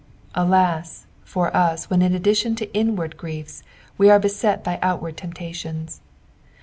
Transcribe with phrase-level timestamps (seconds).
[0.33, 3.61] Alas I for us when in addition to inward griefs,
[3.99, 6.01] we are beset by outward temptations.